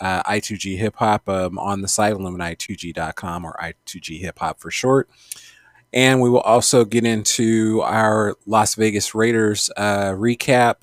uh, 0.00 0.22
I2G 0.24 0.78
Hip 0.78 0.96
Hop 0.96 1.28
um, 1.28 1.58
on 1.58 1.80
the 1.82 1.88
site, 1.88 2.14
Illuminati2g.com 2.14 3.44
or 3.44 3.56
I2G 3.60 4.20
Hip 4.20 4.38
Hop 4.38 4.60
for 4.60 4.70
short. 4.70 5.08
And 5.92 6.20
we 6.20 6.30
will 6.30 6.40
also 6.40 6.84
get 6.84 7.04
into 7.04 7.82
our 7.82 8.36
Las 8.46 8.74
Vegas 8.76 9.14
Raiders 9.14 9.70
uh, 9.76 10.12
recap 10.12 10.76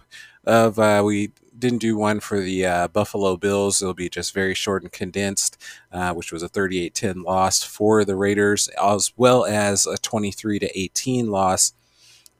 of 0.45 0.77
uh, 0.79 1.01
we 1.05 1.31
didn't 1.59 1.79
do 1.79 1.97
one 1.97 2.19
for 2.19 2.39
the 2.39 2.65
uh, 2.65 2.87
Buffalo 2.87 3.37
Bills. 3.37 3.81
It'll 3.81 3.93
be 3.93 4.09
just 4.09 4.33
very 4.33 4.53
short 4.53 4.83
and 4.83 4.91
condensed, 4.91 5.61
uh, 5.91 6.13
which 6.13 6.31
was 6.31 6.43
a 6.43 6.49
38 6.49 6.93
10 6.93 7.23
loss 7.23 7.63
for 7.63 8.05
the 8.05 8.15
Raiders, 8.15 8.69
as 8.81 9.11
well 9.17 9.45
as 9.45 9.85
a 9.85 9.97
23 9.97 10.59
18 10.73 11.29
loss 11.29 11.73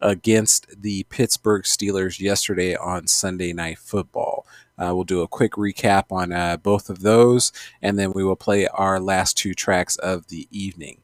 against 0.02 0.81
the 0.81 1.03
Pittsburgh 1.09 1.64
Steelers 1.64 2.20
yesterday 2.20 2.76
on 2.76 3.08
Sunday 3.08 3.53
Night 3.53 3.80
Football. 3.80 4.45
Uh, 4.78 4.95
we'll 4.95 5.03
do 5.03 5.22
a 5.22 5.28
quick 5.28 5.54
recap 5.54 6.06
on 6.11 6.31
uh, 6.31 6.56
both 6.56 6.89
of 6.89 7.02
those, 7.02 7.52
and 7.81 8.00
then 8.00 8.14
we 8.14 8.23
will 8.23 8.38
play 8.38 8.66
our 8.67 9.00
last 9.00 9.38
two 9.38 9.54
tracks 9.54 9.98
of 9.98 10.28
the 10.28 10.48
evening. 10.52 11.02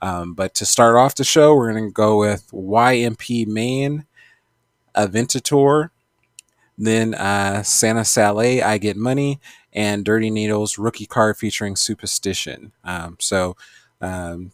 Um, 0.00 0.32
but 0.32 0.54
to 0.54 0.66
start 0.66 0.96
off 0.96 1.16
the 1.16 1.24
show, 1.24 1.54
we're 1.54 1.72
going 1.72 1.88
to 1.88 1.92
go 1.92 2.18
with 2.18 2.50
YNP 2.52 3.46
Maine 3.46 4.06
Aventador 4.96 5.90
then 6.78 7.14
uh, 7.14 7.62
Santa 7.64 8.04
Saleh, 8.04 8.62
I 8.62 8.78
Get 8.78 8.96
Money, 8.96 9.40
and 9.72 10.04
Dirty 10.04 10.30
Needles 10.30 10.78
rookie 10.78 11.06
card 11.06 11.36
featuring 11.36 11.76
Superstition. 11.76 12.72
Um, 12.84 13.16
so 13.20 13.56
um, 14.00 14.52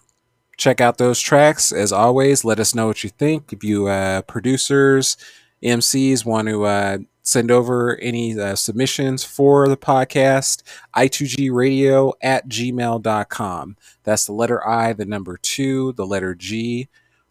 check 0.57 0.81
out 0.81 0.99
those 0.99 1.21
tracks. 1.21 1.71
As 1.71 1.93
always, 1.93 2.45
let 2.45 2.59
us 2.59 2.75
know 2.75 2.87
what 2.87 3.05
you 3.05 3.11
think. 3.11 3.53
If 3.53 3.63
you 3.63 3.87
uh, 3.89 4.23
producers, 4.23 5.17
MCs 5.63 6.25
want 6.25 6.49
to 6.49 6.65
uh, 6.65 6.99
send 7.23 7.51
over 7.51 7.97
any 7.99 8.39
uh, 8.39 8.55
submissions 8.55 9.25
for 9.25 9.69
the 9.69 9.77
podcast, 9.77 10.63
i2gradio 10.97 12.13
at 12.23 12.49
gmail.com. 12.49 13.77
That's 14.03 14.27
the 14.27 14.33
letter 14.33 14.67
I, 14.67 14.93
the 14.93 15.07
number 15.07 15.39
two, 15.39 15.93
the 15.93 16.07
letter 16.07 16.35
G, 16.35 16.89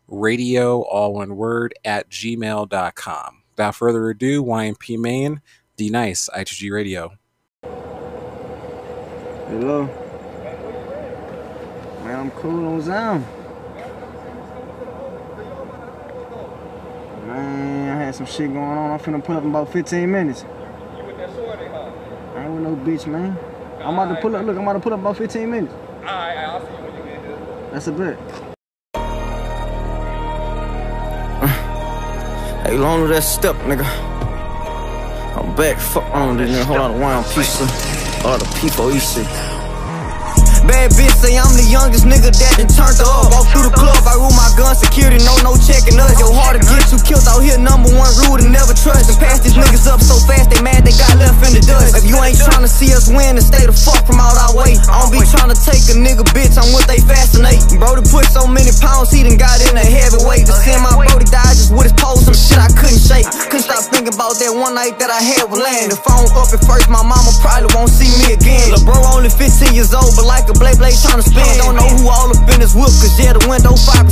radio, 0.08 0.82
all 0.82 1.14
one 1.14 1.36
word, 1.36 1.74
at 1.86 2.10
gmail.com. 2.10 3.43
Without 3.56 3.76
further 3.76 4.10
ado, 4.10 4.44
YNP 4.44 4.98
Maine, 4.98 5.40
D 5.78 5.92
Nice, 5.92 6.28
I2G 6.36 6.72
Radio. 6.72 7.14
Hello. 9.48 9.86
Man, 12.04 12.20
I'm 12.20 12.32
cool 12.32 12.66
on 12.66 12.82
Zoom. 12.82 13.24
Man, 17.28 17.96
I 17.96 18.04
had 18.06 18.16
some 18.16 18.26
shit 18.26 18.52
going 18.52 18.58
on. 18.58 18.90
I'm 18.90 19.00
finna 19.00 19.24
pull 19.24 19.38
up 19.38 19.44
in 19.44 19.52
about 19.52 19.72
15 19.72 20.12
minutes. 20.12 20.44
I 20.44 20.48
ain't 22.46 22.54
with 22.54 22.64
no 22.64 22.76
bitch, 22.76 23.06
man. 23.06 23.38
I'm 23.84 23.94
about 23.94 24.16
to 24.16 24.22
pull 24.22 24.36
up. 24.36 24.44
Look, 24.48 24.58
I'm 24.58 24.64
about 24.64 24.74
to 24.74 24.80
pull 24.80 24.94
up 24.96 25.00
about 25.00 25.18
15 25.18 25.52
minutes. 25.52 25.74
Alright, 25.74 26.38
I'll 26.40 26.60
see 26.60 26.74
you 26.74 26.78
when 26.82 26.96
you 26.96 27.04
get 27.04 27.24
here. 27.24 27.70
That's 27.72 27.86
a 27.86 27.92
bet. 27.92 28.53
Hey, 32.74 32.80
to 32.80 33.08
that 33.14 33.22
step, 33.22 33.56
nigga. 33.68 33.86
I'm 35.38 35.56
back, 35.56 35.78
fuck 35.78 36.04
on 36.06 36.38
this 36.38 36.50
nigga. 36.50 36.64
Hold 36.64 36.80
on, 36.80 37.00
one 37.00 37.24
piece 37.26 37.62
of 37.62 38.26
all 38.26 38.40
the 38.40 38.46
people 38.60 38.92
eat 38.92 39.00
shit. 39.00 39.53
Bad 40.64 40.96
bitch 40.96 41.12
say 41.20 41.36
I'm 41.36 41.52
the 41.60 41.68
youngest 41.68 42.08
nigga 42.08 42.32
that 42.32 42.54
done 42.56 42.72
turned 42.72 43.00
up. 43.04 43.28
Walk 43.36 43.52
through 43.52 43.68
the 43.68 43.76
club, 43.76 44.00
I 44.08 44.16
rule 44.16 44.32
my 44.32 44.48
gun, 44.56 44.72
security, 44.80 45.20
no, 45.28 45.36
no 45.44 45.60
checking 45.60 46.00
us. 46.00 46.16
Yo, 46.16 46.32
hard 46.32 46.56
to 46.56 46.64
get 46.64 46.88
you 46.88 47.00
killed 47.04 47.28
out 47.28 47.44
here, 47.44 47.60
number 47.60 47.92
one 47.92 48.08
rule 48.24 48.40
to 48.40 48.48
never 48.48 48.72
trust. 48.72 49.12
And 49.12 49.20
pass 49.20 49.44
these 49.44 49.60
niggas 49.60 49.86
up 49.92 50.00
so 50.00 50.16
fast, 50.24 50.52
they 50.52 50.60
mad 50.64 50.88
they 50.88 50.96
got 50.96 51.20
left 51.20 51.44
in 51.44 51.60
the 51.60 51.64
dust. 51.64 52.00
If 52.00 52.08
you 52.08 52.16
ain't 52.24 52.40
trying 52.40 52.64
to 52.64 52.72
see 52.72 52.96
us 52.96 53.12
win, 53.12 53.36
then 53.36 53.44
stay 53.44 53.68
the 53.68 53.76
fuck 53.76 54.08
from 54.08 54.24
out 54.24 54.40
our 54.40 54.56
way. 54.56 54.80
I 54.88 55.04
don't 55.04 55.12
be 55.12 55.20
trying 55.28 55.52
to 55.52 55.60
take 55.60 55.84
a 55.92 55.96
nigga 56.00 56.24
bitch, 56.32 56.56
I'm 56.56 56.72
what 56.72 56.88
they 56.88 57.00
fascinate. 57.04 57.60
Bro, 57.76 58.00
to 58.00 58.06
put 58.08 58.28
so 58.32 58.48
many 58.48 58.72
pounds, 58.80 59.12
he 59.12 59.24
done 59.24 59.36
got 59.36 59.60
in 59.68 59.76
a 59.76 59.84
heavyweight. 59.84 60.48
To 60.48 60.56
send 60.64 60.80
my 60.80 60.96
bro 60.96 61.20
to 61.20 61.28
die 61.28 61.54
just 61.60 61.76
with 61.76 61.92
his 61.92 61.96
pole, 62.00 62.20
some 62.20 62.36
shit 62.36 62.60
I 62.60 62.72
couldn't 62.74 63.00
shake. 63.00 63.28
Couldn't 63.52 63.68
stop 63.68 63.84
thinking 63.92 64.16
about 64.16 64.40
that 64.40 64.52
one 64.52 64.76
night 64.76 64.98
that 65.00 65.12
I 65.12 65.22
had 65.22 65.48
with 65.52 65.62
land. 65.62 65.94
The 65.94 66.00
phone 66.00 66.28
up 66.34 66.50
at 66.50 66.64
first, 66.66 66.88
my 66.88 67.04
mama 67.04 67.30
probably 67.44 67.70
won't 67.78 67.92
see 67.92 68.10
me 68.24 68.34
again. 68.34 68.73
Years 69.74 69.92
old, 69.94 70.14
but 70.14 70.30
like 70.30 70.46
a 70.48 70.54
blade 70.54 70.78
blade 70.78 70.94
trying 71.02 71.18
to 71.18 71.26
spin. 71.26 71.44
Don't 71.58 71.74
know 71.74 71.90
who 71.98 72.06
all 72.06 72.30
up 72.30 72.46
in 72.54 72.62
this 72.62 72.78
whip, 72.78 72.94
cause 73.02 73.18
yeah, 73.18 73.34
the 73.34 73.42
window 73.50 73.74
5%. 73.74 74.06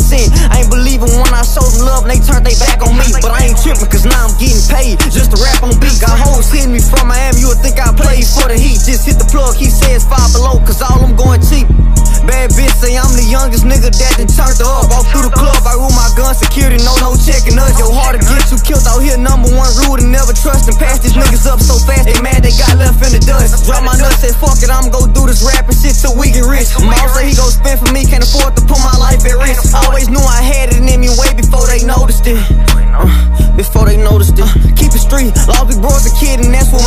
I 0.50 0.66
ain't 0.66 0.72
believing 0.74 1.14
when 1.14 1.32
I 1.32 1.46
showed 1.46 1.70
them 1.70 1.86
love 1.86 2.04
and 2.04 2.12
they 2.12 2.20
turned 2.20 2.44
they 2.44 2.58
back 2.58 2.82
on 2.82 2.98
me. 2.98 3.06
But 3.22 3.30
I 3.30 3.54
ain't 3.54 3.60
tripping, 3.62 3.88
cause 3.88 4.04
now 4.04 4.26
I'm 4.26 4.34
getting 4.42 4.60
paid 4.66 4.98
just 5.14 5.32
to 5.32 5.38
rap 5.38 5.62
on 5.62 5.78
beat. 5.78 6.02
Got 6.02 6.18
hoes 6.18 6.50
hitting 6.50 6.74
me 6.74 6.82
from 6.82 7.08
Miami, 7.08 7.46
you 7.46 7.54
would 7.54 7.62
think 7.62 7.78
I 7.78 7.94
played 7.94 8.26
for 8.26 8.50
the 8.50 8.58
Heat. 8.58 8.82
Just 8.82 9.06
hit 9.06 9.22
the 9.22 9.28
plug, 9.30 9.54
he 9.56 9.70
says 9.70 10.04
five 10.04 10.34
below, 10.34 10.58
cause 10.66 10.82
all 10.82 10.98
I'm 10.98 11.14
going 11.14 11.46
cheap. 11.46 11.70
Bad 12.26 12.54
bitch 12.54 12.74
say 12.78 12.94
I'm 12.94 13.10
the 13.18 13.26
youngest 13.26 13.66
nigga 13.66 13.90
that 13.90 14.14
done 14.18 14.30
turned 14.30 14.62
up. 14.62 14.90
Walk 14.94 15.10
through 15.10 15.26
the 15.26 15.34
club, 15.34 15.58
I 15.66 15.74
rule 15.78 15.94
my 15.94 16.10
gun, 16.14 16.34
security, 16.38 16.78
no, 16.86 16.94
no 17.02 17.18
checking 17.18 17.58
us. 17.58 17.74
Yo, 17.82 17.90
hard 17.90 18.18
to 18.18 18.22
get 18.22 18.46
you 18.54 18.58
killed 18.62 18.86
out 18.86 19.02
here, 19.02 19.18
number 19.18 19.50
one 19.50 19.70
rule 19.86 19.98
to 19.98 20.06
never 20.06 20.34
trust 20.34 20.70
and 20.70 20.78
pass 20.78 21.02
these 21.02 21.18
niggas 21.18 21.50
up 21.50 21.58
so 21.58 21.82
fast, 21.82 22.06
they 22.06 22.18
mad 22.22 22.46
they 22.46 22.54
got 22.54 22.78
left 22.78 23.02
in 23.02 23.18
the 23.18 23.22
dust. 23.26 23.66
Drop 23.66 23.82
my 23.82 23.98
nuts, 23.98 24.22
say 24.22 24.34
fuck 24.38 24.62
it, 24.62 24.70
I'm 24.70 24.94
gon' 24.94 25.10
do 25.18 25.26
this 25.26 25.42
rapping 25.42 25.78
shit 25.78 25.98
till 25.98 26.14
we 26.14 26.30
get 26.30 26.46
rich. 26.46 26.70
Mom 26.78 27.08
say 27.18 27.32
he 27.32 27.34
gon' 27.34 27.50
spend 27.50 27.82
for 27.82 27.90
me, 27.90 28.06
can't 28.06 28.22
afford 28.22 28.54
to 28.54 28.62
put 28.70 28.78
my 28.86 28.94
life 29.02 29.26
at 29.26 29.38
risk. 29.42 29.74
Always 29.74 30.12
knew 30.12 30.22
I 30.22 30.46
had 30.46 30.70
it 30.70 30.82
in 30.82 30.86
me 30.86 31.10
way 31.18 31.34
before 31.34 31.66
they 31.66 31.82
noticed 31.82 32.28
it. 32.30 32.38
Uh, 32.92 33.08
before 33.56 33.88
they 33.88 33.96
noticed 33.96 34.38
it. 34.38 34.46
Keep 34.76 34.94
it 34.94 35.02
street, 35.02 35.32
big 35.66 35.80
bro's 35.80 36.04
a 36.06 36.14
kid 36.20 36.44
and 36.44 36.54
that's 36.54 36.70
what 36.70 36.84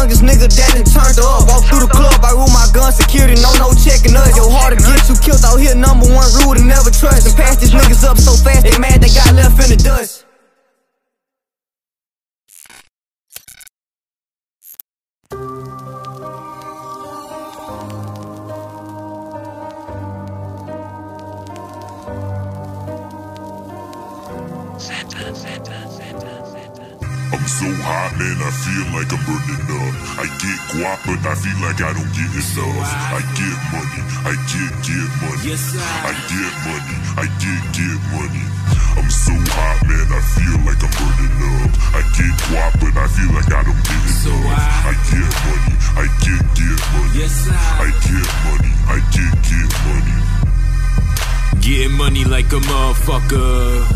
youngest 0.00 0.24
nigga 0.24 0.48
that 0.48 0.72
done 0.72 0.88
turned 0.88 1.20
up. 1.20 1.44
Walk 1.44 1.68
through 1.68 1.84
the 1.84 1.92
club, 1.92 2.24
I 2.24 2.32
rule 2.32 2.48
my 2.48 2.64
gun, 2.72 2.88
security, 2.92 3.36
no, 3.36 3.52
no 3.60 3.76
checking 3.76 4.16
us. 4.16 4.32
Yo, 4.32 4.48
hard 4.48 4.72
to 4.72 4.80
get 4.80 5.04
you 5.04 5.16
killed 5.20 5.44
out 5.44 5.60
here, 5.60 5.76
number 5.76 6.08
one 6.08 6.24
rule 6.40 6.56
to 6.56 6.64
never 6.64 6.88
trust. 6.88 7.28
And 7.28 7.36
pass 7.36 7.60
these 7.60 7.76
niggas 7.76 8.04
up 8.08 8.16
so 8.16 8.32
fast, 8.40 8.64
they 8.64 8.72
mad 8.80 9.04
they 9.04 9.12
got 9.12 9.34
left 9.36 9.60
in 9.60 9.76
the 9.76 9.76
dust. 9.76 10.19
Man, 28.20 28.36
I 28.44 28.50
feel 28.52 28.86
like 28.92 29.08
I'm 29.16 29.22
burning 29.24 29.64
up. 29.80 29.92
I 30.20 30.26
get 30.36 30.58
guap, 30.76 30.98
but 31.08 31.20
I 31.24 31.34
feel 31.40 31.58
like 31.64 31.80
I 31.80 31.90
don't 31.96 32.12
get 32.12 32.30
enough. 32.36 32.92
I 33.16 33.20
get 33.32 33.56
money, 33.72 34.00
I 34.28 34.32
get, 34.44 34.70
get 34.84 35.08
money. 35.24 35.40
I 36.04 36.12
get 36.28 36.52
money, 36.68 36.96
I 37.16 37.24
get, 37.40 37.60
get 37.72 37.96
money. 38.12 38.44
I'm 39.00 39.08
so 39.08 39.32
hot, 39.56 39.78
man, 39.88 40.08
I 40.12 40.20
feel 40.36 40.56
like 40.68 40.80
I'm 40.84 40.92
burning 41.00 41.36
up. 41.48 41.70
I 41.96 42.00
get 42.12 42.32
guap, 42.44 42.72
but 42.80 42.94
I 43.00 43.06
feel 43.08 43.30
like 43.32 43.48
I 43.48 43.62
don't 43.64 43.82
get 43.88 44.02
enough. 44.04 44.28
I- 44.52 44.68
I 44.90 44.94
get 45.08 45.32
money, 45.48 45.74
I 45.96 46.04
get, 46.24 46.42
get 46.58 46.78
money. 46.92 47.10
Yes, 47.16 47.48
I- 47.48 47.84
I 47.84 47.88
get 48.04 48.28
money, 48.44 48.72
I 48.94 48.96
get, 49.14 49.32
get 49.48 49.70
money. 49.88 50.16
Getting 51.60 51.96
money 51.96 52.24
like 52.24 52.52
a 52.52 52.60
motherfucker. 52.60 53.86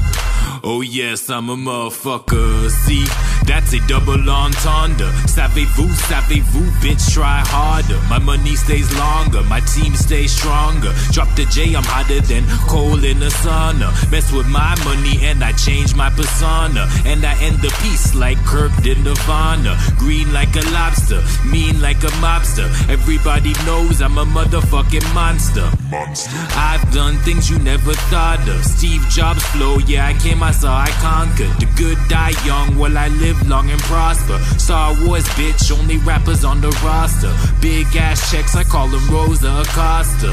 Oh 0.66 0.80
yes, 0.80 1.28
I'm 1.28 1.50
a 1.50 1.56
motherfucker. 1.56 2.70
See, 2.70 3.04
that's 3.44 3.74
a 3.74 3.86
double 3.86 4.30
entendre. 4.30 5.12
Savez-vous, 5.28 5.92
savez-vous, 6.08 6.64
bitch, 6.80 7.12
try 7.12 7.42
harder. 7.44 8.00
My 8.08 8.18
money 8.18 8.56
stays 8.56 8.88
longer, 8.96 9.42
my 9.42 9.60
team 9.60 9.94
stays 9.94 10.32
stronger. 10.32 10.94
Drop 11.12 11.28
the 11.36 11.44
J, 11.52 11.76
I'm 11.76 11.84
hotter 11.84 12.22
than 12.22 12.46
coal 12.66 13.04
in 13.04 13.20
the 13.20 13.28
sauna. 13.44 13.92
Mess 14.10 14.32
with 14.32 14.48
my 14.48 14.74
money 14.84 15.20
and 15.26 15.44
I 15.44 15.52
change 15.52 15.94
my 15.94 16.08
persona. 16.08 16.88
And 17.04 17.26
I 17.26 17.36
end 17.42 17.58
the 17.60 17.68
piece 17.82 18.14
like 18.14 18.38
Kurt 18.46 18.72
did 18.82 19.04
Nirvana. 19.04 19.76
Green 19.98 20.32
like 20.32 20.56
a 20.56 20.64
lobster, 20.72 21.22
mean 21.44 21.82
like 21.82 22.02
a 22.04 22.12
mobster. 22.24 22.72
Everybody 22.88 23.52
knows 23.66 24.00
I'm 24.00 24.16
a 24.16 24.24
motherfucking 24.24 25.12
monster. 25.12 25.68
Monster. 25.90 26.30
I've 26.56 26.90
done 26.90 27.16
things 27.18 27.50
you 27.50 27.58
never 27.58 27.92
thought 28.08 28.40
of. 28.48 28.64
Steve 28.64 29.02
Jobs 29.10 29.44
flow, 29.48 29.76
yeah, 29.86 30.06
I 30.06 30.14
came, 30.14 30.42
I 30.42 30.53
saw, 30.54 30.76
I 30.78 30.90
conquered. 31.02 31.52
The 31.60 31.66
good 31.76 31.98
die 32.08 32.34
young, 32.46 32.78
while 32.78 32.96
I 32.96 33.08
live 33.08 33.38
long 33.48 33.70
and 33.70 33.80
prosper. 33.82 34.38
Star 34.58 34.94
Wars, 35.02 35.26
bitch, 35.34 35.70
only 35.76 35.98
rappers 35.98 36.44
on 36.44 36.60
the 36.60 36.70
roster. 36.84 37.32
Big 37.60 37.86
ass 37.96 38.30
checks, 38.30 38.54
I 38.54 38.64
call 38.64 38.88
them 38.88 39.04
Rosa 39.10 39.50
Acosta. 39.62 40.32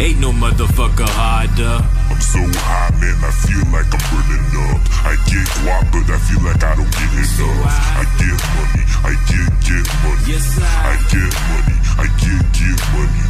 Ain't 0.00 0.18
no 0.18 0.32
motherfucker 0.32 1.06
harder. 1.06 1.78
I'm 2.10 2.20
so 2.20 2.42
hot, 2.66 2.92
man, 2.98 3.14
I 3.22 3.30
feel 3.30 3.62
like 3.70 3.86
I'm 3.94 4.02
burning 4.10 4.50
up. 4.66 4.82
I 5.06 5.14
get 5.30 5.46
guap, 5.62 5.84
but 5.94 6.06
I 6.10 6.18
feel 6.18 6.42
like 6.42 6.62
I 6.64 6.74
don't 6.74 6.90
get 6.90 7.12
enough. 7.14 7.62
I 7.94 8.04
get 8.18 8.38
money, 8.58 8.84
I 9.06 9.12
get, 9.30 9.50
get 9.62 9.86
money. 10.02 10.22
Yes, 10.26 10.58
I 10.58 10.64
I. 10.64 10.94
get 11.14 11.32
money, 11.46 11.76
I 11.94 12.06
get, 12.18 12.42
get 12.58 12.78
money. 12.90 13.24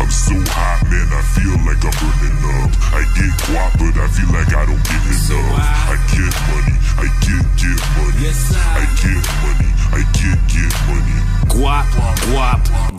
I'm 0.00 0.12
so 0.12 0.36
hot, 0.56 0.88
man, 0.88 1.08
I 1.12 1.22
feel 1.36 1.56
like 1.68 1.80
I'm 1.84 1.96
burning 2.00 2.40
up. 2.64 2.70
I 2.96 3.02
get 3.12 3.32
guap, 3.48 3.72
but 3.76 3.94
I 4.00 4.06
feel 4.08 4.30
like 4.32 4.52
I 4.56 4.64
don't 4.64 4.85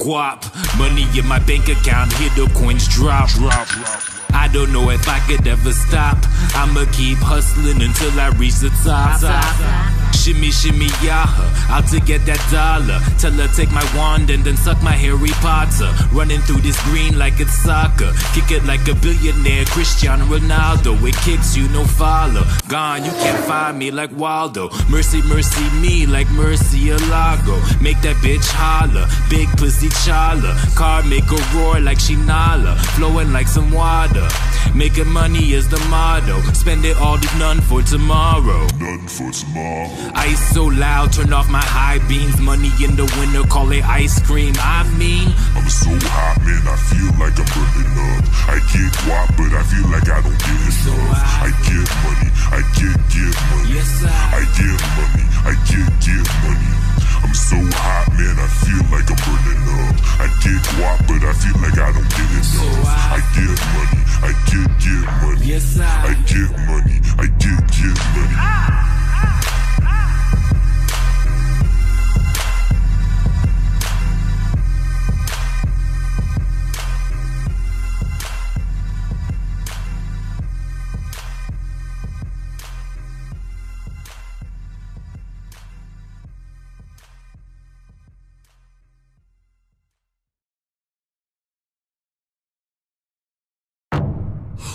guap. 0.07 0.39
Money 0.79 1.05
in 1.19 1.27
my 1.27 1.39
bank 1.39 1.67
account, 1.67 2.13
hear 2.13 2.29
the 2.39 2.49
coins 2.55 2.87
drop. 2.87 3.29
Drop, 3.31 3.67
I 4.33 4.49
don't 4.53 4.71
know 4.71 4.89
if 4.89 5.07
I 5.09 5.19
could 5.27 5.45
ever 5.45 5.73
stop. 5.73 6.17
I'ma 6.55 6.85
keep 6.93 7.17
hustling 7.17 7.81
until 7.81 8.17
I 8.19 8.29
reach 8.39 8.55
the 8.55 8.69
top. 8.85 9.96
Shimmy, 10.17 10.51
shimmy, 10.51 10.87
yaha, 11.05 11.45
out 11.69 11.87
to 11.87 11.99
get 12.01 12.25
that 12.25 12.41
dollar. 12.51 12.99
Tell 13.19 13.31
her 13.31 13.47
take 13.55 13.71
my 13.71 13.85
wand 13.95 14.29
and 14.29 14.43
then 14.43 14.57
suck 14.57 14.81
my 14.81 14.91
Harry 14.91 15.31
Potter. 15.39 15.93
Running 16.11 16.41
through 16.41 16.61
this 16.61 16.81
green 16.89 17.17
like 17.17 17.39
it's 17.39 17.53
soccer. 17.53 18.11
Kick 18.33 18.51
it 18.51 18.65
like 18.65 18.85
a 18.89 18.95
billionaire, 18.95 19.65
Cristiano 19.65 20.25
Ronaldo. 20.25 20.97
It 21.07 21.15
kicks 21.23 21.55
you, 21.55 21.69
no 21.69 21.85
follow. 21.85 22.43
Gone, 22.67 23.05
you 23.05 23.11
can't 23.11 23.43
find 23.45 23.77
me 23.77 23.91
like 23.91 24.11
Waldo. 24.11 24.69
Mercy, 24.89 25.21
mercy 25.21 25.69
me 25.79 26.05
like 26.05 26.29
Mercy 26.31 26.89
Alago. 26.89 27.55
Make 27.81 28.01
that 28.01 28.17
bitch 28.17 28.49
holler, 28.51 29.07
big 29.29 29.47
pussy 29.57 29.89
chala. 30.03 30.51
Car 30.75 31.03
make 31.03 31.29
a 31.31 31.39
roar 31.55 31.79
like 31.79 31.99
Shinala. 31.99 32.75
Flowing 32.97 33.31
like 33.31 33.47
some 33.47 33.71
water. 33.71 34.27
Making 34.75 35.07
money 35.07 35.53
is 35.53 35.69
the 35.69 35.79
motto. 35.89 36.41
Spend 36.53 36.85
it 36.85 36.97
all, 36.97 37.15
leave 37.15 37.39
none 37.39 37.61
for 37.61 37.81
tomorrow. 37.81 38.67
None 38.79 39.07
for 39.07 39.31
tomorrow. 39.31 40.06
Ice 40.15 40.53
so 40.53 40.65
loud, 40.65 41.13
turn 41.13 41.33
off 41.33 41.49
my 41.49 41.63
high 41.63 41.99
beams. 42.07 42.39
Money 42.39 42.71
in 42.83 42.95
the 42.95 43.05
winter, 43.19 43.43
call 43.47 43.71
it 43.71 43.83
ice 43.85 44.19
cream. 44.25 44.53
I 44.59 44.83
mean, 44.97 45.27
I'm 45.55 45.69
so 45.69 45.91
hot, 46.09 46.37
man, 46.43 46.63
I 46.67 46.75
feel 46.89 47.11
like 47.19 47.35
I'm 47.37 47.47
burning 47.51 47.95
up. 47.97 48.23
I 48.47 48.57
get 48.71 48.91
guap, 49.03 49.27
but 49.37 49.51
I 49.53 49.63
feel 49.67 49.87
like 49.91 50.07
I 50.09 50.19
don't 50.23 50.39
get 50.39 50.59
enough. 50.67 51.43
I 51.43 51.49
get 51.67 51.87
money, 52.03 52.29
I 52.55 52.59
get, 52.77 52.95
get 53.11 53.35
money. 53.51 53.69
yes, 53.75 53.91
I. 54.03 54.37
I 54.37 54.41
get 54.55 54.79
money, 54.97 55.25
I 55.47 55.53
get, 55.67 55.87
get 56.03 56.25
money. 56.43 56.71
I'm 57.23 57.33
so 57.33 57.57
hot, 57.75 58.07
man, 58.15 58.35
I 58.39 58.47
feel 58.63 58.83
like 58.93 59.07
I'm 59.11 59.19
burning 59.25 59.63
up. 59.67 59.95
I 60.21 60.27
get 60.43 60.61
guap, 60.75 60.99
but 61.07 61.21
I 61.23 61.33
feel 61.35 61.57
like 61.61 61.77
I 61.77 61.89
don't 61.91 62.09
get 62.11 62.29
enough. 62.31 62.87
I 62.87 63.19
get 63.35 63.57
money, 63.75 64.01
I 64.23 64.31
get, 64.47 64.67
get 64.79 65.03
money. 65.21 65.45
Yes, 65.45 65.79
I 65.79 65.83
I. 65.83 66.13
get 66.29 66.49
money, 66.69 66.97
I 67.19 67.25
get, 67.41 67.59
get 67.75 67.97
money. 68.15 68.37
Ah, 68.37 68.69
ah. 68.71 69.86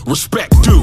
Respect 0.06 0.50
due. 0.62 0.82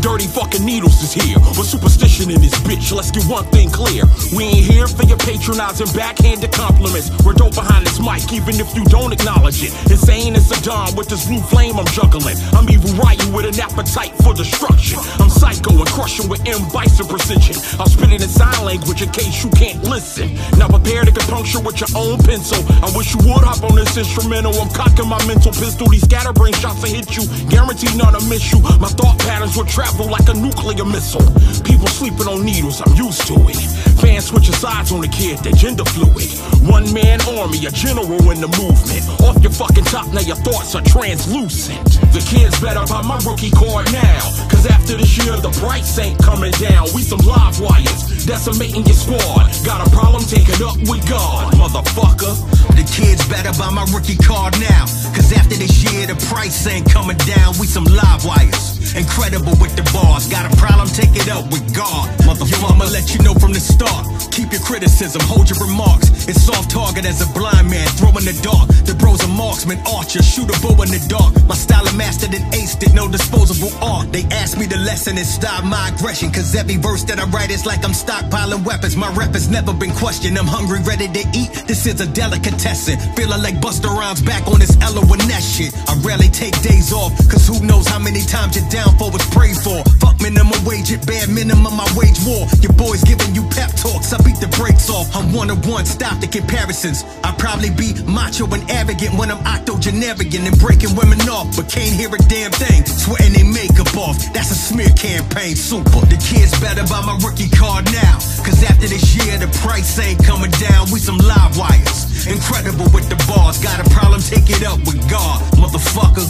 Dirty 0.00 0.26
fucking 0.26 0.64
needles 0.64 1.02
is 1.02 1.12
here. 1.12 1.38
With 1.58 1.66
superstition 1.66 2.30
in 2.30 2.40
this 2.40 2.54
bitch, 2.60 2.92
let's 2.92 3.10
get 3.10 3.24
one 3.24 3.44
thing 3.46 3.68
clear. 3.70 4.04
We 4.34 4.44
ain't 4.44 4.64
here 4.64 4.86
for 4.86 5.04
your 5.06 5.18
patronizing 5.18 5.90
backhanded 5.94 6.52
compliments. 6.52 7.10
We're 7.24 7.34
dope 7.34 7.54
behind 7.54 7.86
this 7.86 7.98
mic, 7.98 8.32
even 8.32 8.60
if 8.60 8.74
you 8.76 8.84
don't 8.86 9.12
acknowledge 9.12 9.62
it. 9.62 9.74
Insane 9.90 10.36
as 10.36 10.50
Saddam 10.50 10.96
with 10.96 11.08
this 11.08 11.26
blue 11.26 11.40
flame 11.40 11.78
I'm 11.78 11.86
juggling. 11.86 12.36
I'm 12.52 12.68
evil 12.70 12.94
writing 12.94 13.32
with 13.32 13.46
an 13.46 13.58
appetite 13.58 14.14
for 14.22 14.34
destruction. 14.34 14.98
I'm 15.18 15.30
psycho 15.30 15.74
and 15.74 15.88
crushing 15.88 16.28
with 16.28 16.46
M 16.46 16.62
bison 16.72 17.06
precision. 17.06 17.56
I'll 17.80 17.90
spit 17.90 18.12
it 18.12 18.22
in 18.22 18.28
sign 18.28 18.64
language 18.64 19.02
in 19.02 19.10
case 19.10 19.42
you 19.42 19.50
can't 19.50 19.82
listen. 19.84 20.34
Now 20.58 20.68
prepare 20.68 21.04
to 21.04 21.12
puncture 21.26 21.60
with 21.60 21.80
your 21.80 21.90
own 21.96 22.18
pencil. 22.18 22.62
I 22.82 22.90
wish 22.94 23.14
you 23.14 23.20
would 23.26 23.42
hop 23.42 23.62
on 23.64 23.74
this 23.74 23.96
instrumental. 23.96 24.54
I'm 24.54 24.70
cocking 24.70 25.08
my 25.08 25.18
mental 25.26 25.52
pistol. 25.52 25.88
These 25.88 26.02
scatterbrain 26.02 26.54
shots 26.54 26.82
will 26.82 26.90
hit 26.90 27.16
you. 27.16 27.26
Guaranteed 27.50 27.96
none 27.96 28.14
to 28.14 28.22
miss 28.28 28.52
you. 28.52 28.59
My 28.62 28.88
thought 28.88 29.18
patterns 29.18 29.56
will 29.56 29.64
travel 29.64 30.06
like 30.10 30.28
a 30.28 30.34
nuclear 30.34 30.84
missile. 30.84 31.24
People 31.64 31.86
sleeping 31.88 32.26
on 32.26 32.44
needles, 32.44 32.80
I'm 32.80 32.94
used 32.94 33.26
to 33.28 33.34
it. 33.48 33.56
Fans 34.00 34.26
switching 34.26 34.54
sides 34.54 34.92
on 34.92 35.00
the 35.00 35.08
kid, 35.08 35.38
they're 35.40 35.52
gender 35.52 35.84
fluid. 35.84 36.28
One 36.68 36.92
man 36.92 37.20
army, 37.36 37.64
a 37.66 37.70
general 37.70 38.30
in 38.30 38.40
the 38.40 38.48
movement. 38.56 39.04
Off 39.20 39.42
your 39.42 39.52
fucking 39.52 39.84
top, 39.84 40.12
now 40.12 40.20
your 40.20 40.36
thoughts 40.36 40.74
are 40.74 40.82
translucent. 40.82 41.84
The 42.12 42.24
kids 42.24 42.58
better 42.60 42.84
buy 42.86 43.02
my 43.02 43.18
rookie 43.24 43.50
card 43.50 43.92
now. 43.92 44.49
Cause 44.60 44.68
after 44.72 44.94
this 44.94 45.16
year, 45.16 45.40
the 45.40 45.48
price 45.56 45.96
ain't 45.98 46.20
coming 46.20 46.52
down. 46.60 46.84
We 46.94 47.00
some 47.00 47.24
live 47.24 47.58
wires, 47.64 48.26
decimating 48.26 48.84
your 48.84 48.92
squad. 48.92 49.48
Got 49.64 49.80
a 49.80 49.88
problem, 49.88 50.20
take 50.24 50.52
it 50.52 50.60
up 50.60 50.76
with 50.84 51.00
God, 51.08 51.54
motherfucker. 51.54 52.36
The 52.76 52.84
kids 52.84 53.26
better 53.26 53.56
buy 53.56 53.70
my 53.70 53.88
rookie 53.88 54.20
card 54.20 54.60
now. 54.60 54.84
Cause 55.16 55.32
after 55.32 55.56
this 55.56 55.80
year, 55.80 56.06
the 56.06 56.16
price 56.28 56.66
ain't 56.66 56.84
coming 56.92 57.16
down. 57.24 57.56
We 57.56 57.68
some 57.68 57.84
live 57.84 58.26
wires. 58.26 58.76
Incredible 58.92 59.56
with 59.64 59.72
the 59.76 59.86
bars. 59.96 60.28
Got 60.28 60.52
a 60.52 60.54
problem, 60.56 60.88
take 60.88 61.16
it 61.16 61.32
up 61.32 61.48
with 61.48 61.64
God. 61.72 62.10
Motherfucker, 62.28 62.68
I'ma 62.68 62.84
let 62.92 63.14
you 63.14 63.22
know 63.24 63.32
from 63.32 63.54
the 63.54 63.60
start. 63.60 64.04
Keep 64.30 64.52
your 64.52 64.60
criticism, 64.60 65.22
hold 65.24 65.48
your 65.48 65.58
remarks. 65.58 66.28
It's 66.28 66.42
soft 66.42 66.70
target 66.70 67.04
as 67.06 67.20
a 67.22 67.28
blind 67.32 67.70
man, 67.70 67.86
throw 67.96 68.10
in 68.18 68.24
the 68.24 68.36
dark. 68.42 68.68
The 68.84 68.94
bros 68.94 69.22
a 69.22 69.28
marksman, 69.28 69.78
archer, 69.86 70.22
shoot 70.22 70.50
a 70.50 70.56
bow 70.60 70.74
in 70.82 70.90
the 70.90 71.02
dark. 71.08 71.34
My 71.46 71.54
style 71.54 71.86
of 71.86 71.96
mastered 71.96 72.34
and 72.34 72.44
aced 72.52 72.82
it, 72.82 72.94
no 72.94 73.08
disposable 73.08 73.72
art. 73.82 74.12
They 74.12 74.24
asked 74.50 74.58
me 74.58 74.66
the 74.66 74.82
lesson 74.82 75.16
and 75.16 75.26
stop 75.26 75.62
my 75.64 75.90
aggression. 75.94 76.30
Cause 76.32 76.54
every 76.56 76.76
verse 76.76 77.04
that 77.04 77.20
I 77.20 77.24
write 77.30 77.50
is 77.50 77.66
like 77.66 77.84
I'm 77.84 77.94
stockpiling 77.94 78.64
weapons. 78.64 78.96
My 78.96 79.06
rep 79.14 79.32
has 79.34 79.48
never 79.48 79.72
been 79.72 79.92
questioned. 79.94 80.36
I'm 80.38 80.46
hungry, 80.46 80.80
ready 80.82 81.06
to 81.06 81.22
eat. 81.34 81.50
This 81.70 81.86
is 81.86 82.00
a 82.00 82.06
delicatessen. 82.06 82.98
Feeling 83.14 83.42
like 83.42 83.62
Busta 83.62 83.86
Rhymes 83.86 84.22
back 84.22 84.46
on 84.48 84.58
this 84.58 84.74
Ella 84.82 85.02
Winnet 85.06 85.44
shit. 85.44 85.70
I 85.86 85.94
rarely 86.02 86.26
take 86.28 86.58
days 86.62 86.92
off, 86.92 87.14
cause 87.30 87.46
who 87.46 87.62
knows 87.62 87.86
how 87.86 88.00
many 88.00 88.22
times 88.26 88.56
your 88.58 88.66
downfall 88.70 89.12
was 89.12 89.22
prayed 89.30 89.56
for. 89.56 89.86
Fuck 90.02 90.18
minimum 90.20 90.58
wage, 90.66 90.90
it 90.90 91.06
bare 91.06 91.28
minimum, 91.28 91.78
I 91.78 91.86
wage 91.94 92.18
war. 92.26 92.50
Your 92.58 92.74
boys 92.74 93.04
giving 93.06 93.34
you 93.34 93.46
pep 93.54 93.70
talks, 93.78 94.10
I 94.12 94.18
beat 94.26 94.42
the 94.42 94.50
brakes 94.58 94.90
off. 94.90 95.14
I'm 95.14 95.32
one 95.32 95.50
on 95.50 95.62
one, 95.62 95.86
stop 95.86 96.18
the 96.18 96.26
comparisons. 96.26 97.04
I 97.22 97.30
probably 97.38 97.70
be 97.70 97.94
macho 98.02 98.50
and 98.50 98.66
arrogant 98.70 99.14
when 99.14 99.30
I'm 99.30 99.42
octogenarian 99.46 100.42
and 100.42 100.58
breaking 100.58 100.96
women 100.98 101.22
off, 101.30 101.54
but 101.54 101.70
can't 101.70 101.94
hear 101.94 102.10
a 102.10 102.18
damn 102.26 102.50
thing. 102.50 102.82
Sweating 102.86 103.34
they 103.38 103.46
makeup 103.46 103.94
off, 103.94 104.18
that's 104.40 104.52
a 104.52 104.54
smear 104.54 104.88
campaign, 104.96 105.54
super. 105.54 106.00
The 106.08 106.16
kids 106.16 106.58
better 106.64 106.80
buy 106.88 107.04
my 107.04 107.12
rookie 107.20 107.52
card 107.52 107.84
now, 107.92 108.16
cause 108.40 108.64
after 108.64 108.88
this 108.88 109.12
year, 109.12 109.36
the 109.36 109.52
price 109.60 110.00
ain't 110.00 110.16
coming 110.24 110.48
down. 110.56 110.88
We 110.88 110.98
some 110.98 111.18
live 111.18 111.58
wires, 111.60 112.08
incredible 112.24 112.88
with 112.96 113.12
the 113.12 113.20
bars. 113.28 113.60
Got 113.60 113.84
a 113.84 113.86
problem, 113.92 114.24
take 114.24 114.48
it 114.48 114.64
up 114.64 114.80
with 114.88 114.96
God, 115.12 115.44
motherfucker. 115.60 116.24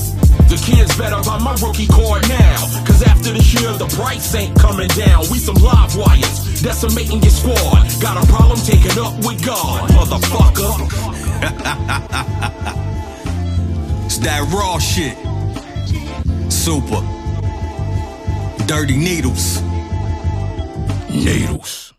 The 0.50 0.58
kids 0.58 0.90
better 0.98 1.22
buy 1.22 1.38
my 1.38 1.54
rookie 1.62 1.86
card 1.86 2.26
now. 2.26 2.58
Cause 2.82 3.06
after 3.06 3.30
this 3.30 3.54
year, 3.54 3.70
the 3.78 3.86
price 3.94 4.34
ain't 4.34 4.58
coming 4.58 4.90
down. 4.98 5.30
We 5.30 5.38
some 5.38 5.62
live 5.62 5.94
wires, 5.94 6.66
decimating 6.66 7.22
your 7.22 7.30
squad. 7.30 7.86
Got 8.02 8.18
a 8.18 8.26
problem, 8.26 8.58
take 8.58 8.90
it 8.90 8.98
up 8.98 9.14
with 9.22 9.38
God, 9.46 9.86
motherfucker. 9.94 10.82
it's 14.06 14.18
that 14.18 14.42
raw 14.50 14.82
shit. 14.82 15.14
Super. 16.50 17.19
Dirty 18.70 18.96
needles. 18.96 19.60
Needles. 21.10 21.92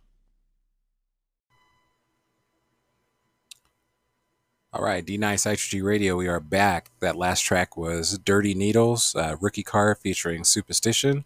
All 4.71 4.81
right, 4.81 5.05
D 5.05 5.17
Nice 5.17 5.43
I2G 5.43 5.83
Radio, 5.83 6.15
we 6.15 6.29
are 6.29 6.39
back. 6.39 6.89
That 7.01 7.17
last 7.17 7.41
track 7.41 7.75
was 7.75 8.17
Dirty 8.19 8.53
Needles, 8.53 9.13
uh, 9.17 9.35
Rookie 9.41 9.63
Car 9.63 9.95
featuring 9.95 10.45
Superstition. 10.45 11.25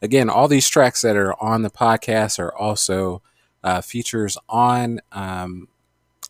Again, 0.00 0.30
all 0.30 0.48
these 0.48 0.66
tracks 0.66 1.02
that 1.02 1.14
are 1.14 1.34
on 1.42 1.60
the 1.60 1.68
podcast 1.68 2.38
are 2.38 2.56
also 2.56 3.20
uh, 3.62 3.82
features 3.82 4.38
on 4.48 5.02
um, 5.12 5.68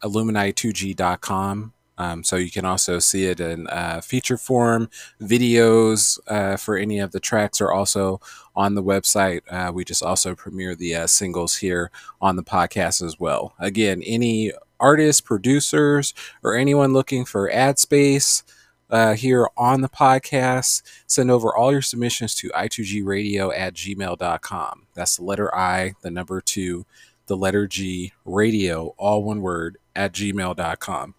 Illuminati2G.com. 0.02 1.72
Um, 1.98 2.22
so 2.24 2.36
you 2.36 2.50
can 2.50 2.64
also 2.64 2.98
see 2.98 3.24
it 3.24 3.40
in 3.40 3.66
uh, 3.68 4.00
feature 4.00 4.36
form. 4.36 4.90
Videos 5.20 6.18
uh, 6.28 6.56
for 6.56 6.76
any 6.76 6.98
of 6.98 7.12
the 7.12 7.20
tracks 7.20 7.60
are 7.60 7.72
also 7.72 8.20
on 8.54 8.74
the 8.74 8.82
website. 8.82 9.40
Uh, 9.50 9.72
we 9.72 9.84
just 9.84 10.02
also 10.02 10.34
premiere 10.34 10.74
the 10.74 10.94
uh, 10.94 11.06
singles 11.06 11.56
here 11.56 11.90
on 12.20 12.36
the 12.36 12.44
podcast 12.44 13.02
as 13.02 13.18
well. 13.18 13.54
Again, 13.58 14.02
any 14.04 14.52
artists, 14.78 15.20
producers, 15.20 16.14
or 16.42 16.54
anyone 16.54 16.92
looking 16.92 17.24
for 17.24 17.50
ad 17.50 17.78
space 17.78 18.42
uh, 18.90 19.14
here 19.14 19.48
on 19.56 19.80
the 19.80 19.88
podcast, 19.88 20.82
send 21.06 21.30
over 21.30 21.54
all 21.54 21.72
your 21.72 21.82
submissions 21.82 22.34
to 22.36 22.50
i2gradio 22.50 23.56
at 23.56 23.74
gmail.com. 23.74 24.86
That's 24.94 25.16
the 25.16 25.24
letter 25.24 25.54
I, 25.54 25.94
the 26.02 26.10
number 26.10 26.40
two, 26.40 26.86
the 27.26 27.36
letter 27.36 27.66
G, 27.66 28.12
radio, 28.24 28.94
all 28.96 29.24
one 29.24 29.40
word, 29.40 29.78
at 29.94 30.12
gmail.com. 30.12 31.14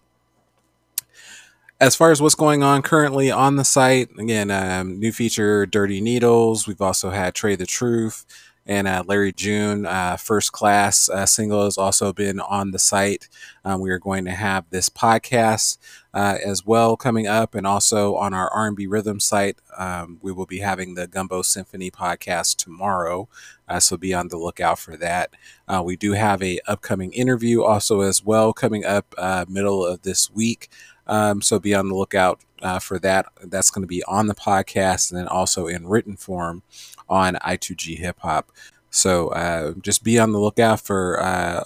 As 1.80 1.96
far 1.96 2.10
as 2.10 2.20
what's 2.20 2.34
going 2.34 2.64
on 2.64 2.82
currently 2.82 3.30
on 3.30 3.56
the 3.56 3.64
site, 3.64 4.10
again, 4.18 4.50
um, 4.50 5.00
new 5.00 5.12
feature 5.12 5.68
Dirty 5.68 6.02
Needles. 6.02 6.68
We've 6.68 6.82
also 6.82 7.12
had 7.12 7.36
Trae 7.36 7.56
Tha 7.56 7.68
Truth 7.68 8.26
and 8.66 8.88
uh, 8.88 9.04
Larry 9.06 9.32
June 9.32 9.86
uh, 9.86 10.18
First 10.18 10.52
Class 10.52 11.08
uh, 11.08 11.28
single 11.28 11.64
has 11.64 11.78
also 11.78 12.12
been 12.12 12.40
on 12.40 12.72
the 12.72 12.80
site. 12.80 13.30
Um, 13.64 13.80
we 13.80 13.92
are 13.92 14.00
going 14.00 14.26
to 14.26 14.32
have 14.32 14.66
this 14.72 14.90
podcast 14.90 15.78
uh, 16.14 16.38
as 16.44 16.66
well 16.66 16.98
coming 16.98 17.28
up, 17.28 17.54
and 17.54 17.68
also 17.68 18.16
on 18.16 18.34
our 18.34 18.50
R&B 18.50 18.88
Rhythm 18.88 19.20
site, 19.20 19.60
um, 19.78 20.18
we 20.22 20.32
will 20.32 20.48
be 20.48 20.60
having 20.60 20.96
the 20.96 21.06
Gumbo 21.08 21.44
Symphony 21.44 21.92
podcast 21.92 22.58
tomorrow. 22.58 23.30
Uh, 23.70 23.80
so 23.80 23.98
be 23.98 24.14
on 24.14 24.30
the 24.30 24.38
lookout 24.38 24.80
for 24.80 24.98
that. 24.98 25.30
Uh, 25.68 25.84
we 25.86 25.96
do 25.96 26.14
have 26.14 26.42
a 26.42 26.60
upcoming 26.68 27.14
interview 27.14 27.62
also 27.62 28.02
as 28.02 28.24
well 28.24 28.52
coming 28.52 28.84
up 28.84 29.14
middle 29.48 29.86
of 29.86 30.02
this 30.02 30.32
week. 30.32 30.70
Um, 31.08 31.42
so 31.42 31.60
be 31.60 31.74
on 31.74 31.90
the 31.90 31.96
lookout 31.96 32.40
uh, 32.62 32.80
for 32.80 33.00
that. 33.00 33.28
That's 33.44 33.70
going 33.70 33.84
to 33.84 33.88
be 33.88 34.04
on 34.04 34.28
the 34.28 34.36
podcast 34.36 35.12
and 35.12 35.20
then 35.20 35.28
also 35.28 35.68
in 35.68 35.88
written 35.88 36.16
form 36.18 36.64
on 37.10 37.36
I2G 37.36 37.98
Hip 38.00 38.20
Hop. 38.20 38.52
So 38.90 39.30
uh, 39.30 39.74
just 39.82 40.04
be 40.04 40.20
on 40.20 40.32
the 40.32 40.40
lookout 40.40 40.82
for 40.82 41.22
uh, 41.22 41.64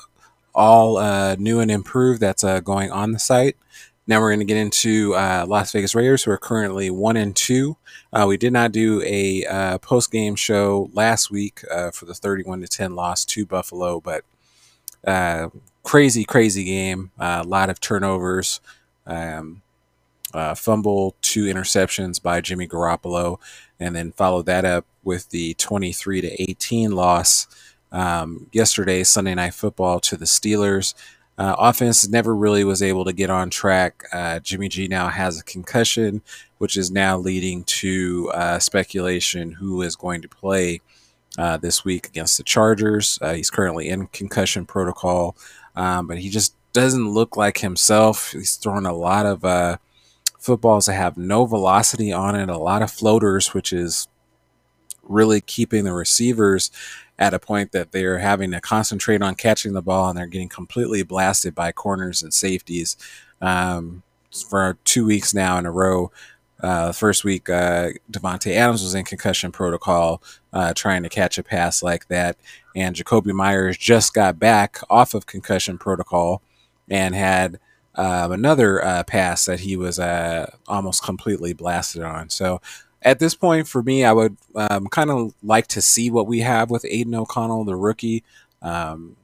all 0.54 0.98
uh, 0.98 1.36
new 1.36 1.60
and 1.60 1.72
improved 1.72 2.22
that's 2.22 2.44
uh, 2.44 2.60
going 2.60 2.92
on 2.92 3.12
the 3.12 3.20
site. 3.20 3.56
Now 4.08 4.20
we're 4.20 4.32
going 4.32 4.40
to 4.40 4.46
get 4.46 4.58
into 4.58 5.14
uh, 5.16 5.46
Las 5.48 5.72
Vegas 5.72 5.96
Raiders, 5.96 6.24
who 6.24 6.32
are 6.32 6.38
currently 6.38 6.90
one 6.90 7.16
and 7.16 7.36
two. 7.36 7.78
we 8.28 8.36
did 8.36 8.52
not 8.52 8.72
do 8.72 9.02
a 9.04 9.78
post 9.80 10.12
game 10.12 10.36
show 10.36 10.90
last 10.94 11.32
week 11.32 11.62
for 11.94 12.06
the 12.06 12.14
31 12.14 12.62
to 12.62 12.68
10 12.68 12.96
loss 12.96 13.24
to 13.26 13.46
Buffalo, 13.46 14.02
but 14.02 14.26
crazy, 15.84 16.26
crazy 16.26 16.66
game. 16.66 17.12
A 17.20 17.44
lot 17.44 17.70
of 17.70 17.80
turnovers. 17.80 18.60
Um, 19.05 19.62
uh, 20.34 20.55
fumble, 20.55 21.15
two 21.22 21.46
interceptions 21.46 22.22
by 22.22 22.41
Jimmy 22.41 22.67
Garoppolo, 22.67 23.39
and 23.79 23.96
then 23.96 24.12
followed 24.13 24.46
that 24.46 24.65
up 24.65 24.86
with 25.03 25.29
the 25.29 25.53
23 25.55 26.22
to 26.22 26.41
18 26.41 26.91
loss 26.91 27.48
um, 27.91 28.48
yesterday, 28.53 29.03
Sunday 29.03 29.36
Night 29.36 29.53
Football, 29.53 30.00
to 30.01 30.15
the 30.15 30.25
Steelers. 30.25 30.93
Uh, 31.38 31.55
offense 31.58 32.08
never 32.08 32.36
really 32.36 32.63
was 32.63 32.81
able 32.81 33.03
to 33.05 33.13
get 33.13 33.29
on 33.29 33.50
track. 33.50 34.03
Uh, 34.13 34.39
Jimmy 34.39 34.70
G 34.70 34.88
now 34.88 35.08
has 35.08 35.39
a 35.39 35.43
concussion, 35.43 36.22
which 36.60 36.77
is 36.77 36.91
now 36.91 37.17
leading 37.17 37.63
to 37.63 38.29
uh, 38.34 38.60
speculation 38.60 39.53
who 39.53 39.81
is 39.81 39.96
going 39.96 40.22
to 40.22 40.27
play 40.27 40.81
uh, 41.38 41.58
this 41.58 41.84
week 41.84 42.08
against 42.08 42.38
the 42.38 42.43
Chargers. 42.43 43.17
Uh, 43.22 43.34
he's 43.34 43.50
currently 43.50 43.89
in 43.89 44.08
concussion 44.08 44.65
protocol, 44.65 45.36
um, 45.75 46.08
but 46.08 46.20
he 46.20 46.29
just 46.29 46.53
doesn't 46.74 47.10
look 47.10 47.38
like 47.38 47.60
himself. 47.60 48.32
He's 48.32 48.56
throwing 48.56 48.86
a 48.86 48.94
lot 48.94 49.25
of 49.25 49.44
uh, 49.44 49.78
footballs 50.40 50.86
that 50.86 50.94
have 50.94 51.18
no 51.18 51.46
velocity 51.46 52.12
on 52.12 52.36
it, 52.36 52.50
a 52.50 52.58
lot 52.58 52.82
of 52.82 52.92
floaters, 52.92 53.54
which 53.54 53.74
is 53.74 54.08
really 55.04 55.42
keeping 55.42 55.84
the 55.84 55.94
receivers 55.94 56.72
at 57.20 57.34
a 57.34 57.40
point 57.40 57.72
that 57.72 57.92
they're 57.92 58.20
having 58.20 58.51
to 58.51 58.62
concentrate 58.62 59.22
on 59.22 59.36
catching 59.36 59.74
the 59.74 59.82
ball 59.82 60.10
and 60.10 60.18
they're 60.18 60.25
getting 60.25 60.50
completely 60.50 61.04
blasted 61.04 61.54
by 61.54 61.72
corners 61.72 62.24
and 62.24 62.34
safeties 62.34 62.98
um, 63.42 64.01
for 64.50 64.78
two 64.86 65.06
weeks 65.06 65.34
now 65.34 65.58
in 65.58 65.66
a 65.66 65.72
row. 65.72 66.12
Uh, 66.62 66.92
first 66.92 67.24
week, 67.24 67.50
uh, 67.50 67.90
Davante 68.12 68.56
Adams 68.56 68.84
was 68.84 68.94
in 68.94 69.04
concussion 69.04 69.51
protocol, 69.51 70.22
uh, 70.54 70.74
trying 70.74 71.01
to 71.04 71.10
catch 71.10 71.40
a 71.40 71.44
pass 71.44 71.82
like 71.82 72.08
that, 72.08 72.38
and 72.75 72.96
Jakobi 72.96 73.34
Meyers 73.34 73.78
just 73.78 74.13
got 74.13 74.38
back 74.38 74.78
off 74.88 75.16
of 75.16 75.25
concussion 75.25 75.80
protocol 75.80 76.42
and 76.92 77.16
had 77.16 77.58
uh, 77.96 78.28
another 78.32 78.84
uh, 78.84 79.04
pass 79.04 79.46
that 79.46 79.62
he 79.62 79.76
was 79.76 79.98
uh, 79.98 80.52
almost 80.68 81.04
completely 81.04 81.54
blasted 81.54 82.04
on. 82.04 82.30
So 82.30 82.62
at 83.02 83.20
this 83.20 83.34
point, 83.34 83.68
for 83.68 83.82
me, 83.82 84.04
I 84.04 84.12
would 84.12 84.38
um, 84.56 84.88
kind 84.88 85.10
of 85.10 85.34
like 85.42 85.68
to 85.68 85.82
see 85.82 86.12
what 86.12 86.28
we 86.28 86.40
have 86.42 86.70
with 86.70 86.86
Aidan 86.86 87.16
O'Connell, 87.16 87.64
the 87.64 87.76
rookie. 87.76 88.24
Um, 88.62 89.16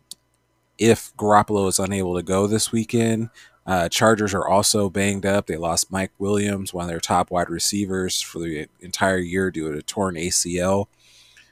if 0.77 1.15
Garoppolo 1.17 1.67
is 1.67 1.77
unable 1.77 2.15
to 2.15 2.23
go 2.23 2.47
this 2.47 2.71
weekend, 2.71 3.29
uh, 3.65 3.89
Chargers 3.89 4.33
are 4.33 4.47
also 4.47 4.89
banged 4.89 5.25
up. 5.25 5.47
They 5.47 5.57
lost 5.57 5.91
Mike 5.91 6.11
Williams, 6.17 6.73
one 6.73 6.85
of 6.85 6.89
their 6.89 7.01
top 7.01 7.29
wide 7.29 7.49
receivers, 7.49 8.21
for 8.21 8.39
the 8.39 8.67
entire 8.79 9.17
year 9.17 9.51
due 9.51 9.73
to 9.73 9.79
a 9.79 9.81
torn 9.81 10.15
ACL. 10.15 10.85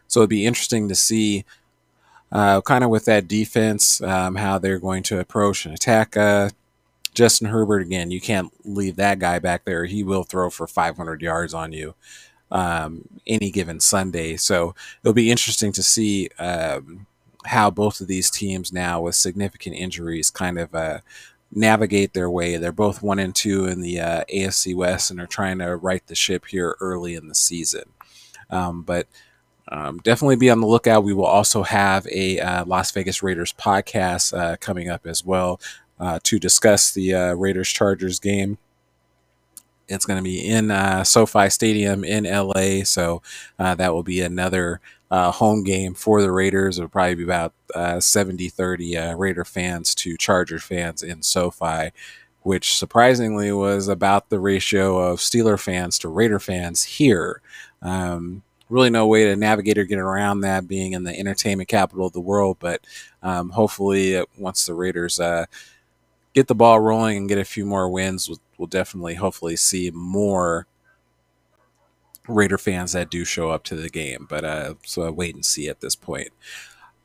So 0.07 0.21
it'd 0.21 0.29
be 0.29 0.45
interesting 0.45 0.87
to 0.87 0.95
see 0.95 1.43
uh, 2.35 2.59
kind 2.59 2.83
of 2.83 2.89
with 2.89 3.05
that 3.05 3.29
defense, 3.29 4.01
um, 4.01 4.35
how 4.35 4.57
they're 4.57 4.77
going 4.77 5.03
to 5.03 5.19
approach 5.19 5.65
and 5.65 5.73
attack 5.73 6.17
uh, 6.17 6.49
Justin 7.13 7.47
Herbert. 7.47 7.81
Again, 7.81 8.11
you 8.11 8.19
can't 8.19 8.51
leave 8.65 8.97
that 8.97 9.19
guy 9.19 9.39
back 9.39 9.63
there. 9.63 9.85
He 9.85 10.03
will 10.03 10.23
throw 10.23 10.49
for 10.49 10.67
500 10.67 11.21
yards 11.21 11.53
on 11.53 11.71
you 11.71 11.95
um, 12.51 13.07
any 13.25 13.51
given 13.51 13.79
Sunday. 13.79 14.35
So 14.35 14.75
it'll 15.01 15.13
be 15.13 15.31
interesting 15.31 15.71
to 15.71 15.81
see 15.81 16.27
um, 16.37 17.05
how 17.45 17.69
both 17.69 18.01
of 18.01 18.07
these 18.07 18.29
teams 18.29 18.73
now, 18.73 18.99
with 18.99 19.15
significant 19.15 19.77
injuries, 19.77 20.29
kind 20.29 20.59
of 20.59 20.75
uh, 20.75 20.99
navigate 21.53 22.11
their 22.11 22.29
way. 22.29 22.57
They're 22.57 22.73
both 22.73 23.01
one 23.01 23.17
and 23.17 23.33
two 23.33 23.65
in 23.65 23.79
the 23.79 24.01
uh, 24.01 24.23
AFC 24.25 24.75
West 24.75 25.09
and 25.09 25.21
are 25.21 25.25
trying 25.25 25.59
to 25.59 25.77
right 25.77 26.05
the 26.05 26.15
ship 26.15 26.47
here 26.47 26.75
early 26.81 27.15
in 27.15 27.29
the 27.29 27.35
season. 27.35 27.83
Um, 28.49 28.81
but 28.81 29.07
um, 29.69 29.97
definitely 29.99 30.35
be 30.35 30.49
on 30.49 30.61
the 30.61 30.67
lookout. 30.67 31.03
We 31.03 31.13
will 31.13 31.25
also 31.25 31.63
have 31.63 32.05
a 32.07 32.39
uh, 32.39 32.65
Las 32.65 32.91
Vegas 32.91 33.23
Raiders 33.23 33.53
podcast 33.53 34.37
uh, 34.37 34.57
coming 34.57 34.89
up 34.89 35.07
as 35.07 35.25
well 35.25 35.59
uh, 35.99 36.19
to 36.23 36.39
discuss 36.39 36.91
the 36.91 37.13
uh, 37.13 37.33
Raiders 37.33 37.69
Chargers 37.69 38.19
game. 38.19 38.57
It's 39.87 40.05
going 40.05 40.17
to 40.17 40.23
be 40.23 40.45
in 40.47 40.71
uh, 40.71 41.03
SoFi 41.03 41.49
Stadium 41.49 42.03
in 42.03 42.23
LA, 42.23 42.83
so 42.83 43.21
uh, 43.59 43.75
that 43.75 43.93
will 43.93 44.03
be 44.03 44.21
another 44.21 44.81
home 45.11 45.63
game 45.63 45.93
for 45.93 46.21
the 46.21 46.31
Raiders. 46.31 46.77
It'll 46.77 46.89
probably 46.89 47.15
be 47.15 47.23
about 47.23 47.53
70 47.99 48.49
30 48.49 48.97
Raider 49.15 49.45
fans 49.45 49.95
to 49.95 50.17
Charger 50.17 50.59
fans 50.59 51.01
in 51.03 51.21
SoFi 51.21 51.91
which 52.41 52.75
surprisingly 52.77 53.51
was 53.51 53.87
about 53.87 54.29
the 54.29 54.39
ratio 54.39 54.99
of 54.99 55.17
Steeler 55.17 55.59
fans 55.59 55.97
to 55.97 56.07
Raider 56.07 56.39
fans 56.39 56.83
here. 56.83 57.41
Um, 57.81 58.43
really 58.69 58.89
no 58.89 59.07
way 59.07 59.25
to 59.25 59.35
navigate 59.35 59.77
or 59.77 59.85
get 59.85 59.99
around 59.99 60.41
that 60.41 60.67
being 60.67 60.93
in 60.93 61.03
the 61.03 61.17
entertainment 61.17 61.69
capital 61.69 62.07
of 62.07 62.13
the 62.13 62.21
world. 62.21 62.57
But 62.59 62.85
um, 63.21 63.49
hopefully, 63.49 64.17
uh, 64.17 64.25
once 64.37 64.65
the 64.65 64.73
Raiders 64.73 65.19
uh, 65.19 65.45
get 66.33 66.47
the 66.47 66.55
ball 66.55 66.79
rolling 66.79 67.17
and 67.17 67.29
get 67.29 67.37
a 67.37 67.45
few 67.45 67.65
more 67.65 67.89
wins, 67.89 68.27
we'll, 68.27 68.39
we'll, 68.57 68.67
definitely, 68.67 69.15
hopefully, 69.15 69.55
see 69.55 69.91
more 69.93 70.67
Raider 72.27 72.57
fans 72.57 72.93
that 72.93 73.11
do 73.11 73.23
show 73.23 73.51
up 73.51 73.63
to 73.65 73.75
the 73.75 73.89
game. 73.89 74.25
But 74.29 74.43
uh, 74.43 74.73
so 74.83 75.11
wait 75.11 75.35
and 75.35 75.45
see 75.45 75.69
at 75.69 75.81
this 75.81 75.95
point. 75.95 76.29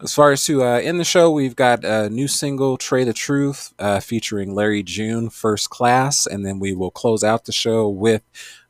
As 0.03 0.15
far 0.15 0.33
as 0.33 0.47
to 0.47 0.63
uh, 0.65 0.79
end 0.79 0.99
the 0.99 1.05
show, 1.05 1.31
we've 1.31 1.57
got 1.57 1.85
a 1.85 2.09
new 2.09 2.27
single, 2.27 2.79
Trae 2.79 3.05
Tha 3.05 3.13
Truth, 3.13 3.75
uh, 3.79 4.01
featuring 4.01 4.55
Larry 4.55 4.83
June, 4.83 5.29
First 5.29 5.69
Class. 5.69 6.27
And 6.27 6.45
then 6.47 6.59
we 6.59 6.73
will 6.73 6.91
close 6.91 7.23
out 7.23 7.45
the 7.45 7.53
show 7.53 7.87
with 7.87 8.23